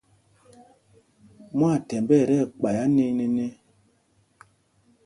Mwaathɛmb 1.57 2.09
ɛ 2.17 2.17
tí 2.27 2.35
ɛkpay 2.43 2.75
anyēnēnē. 2.83 3.47